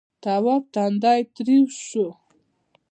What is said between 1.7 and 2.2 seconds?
شو.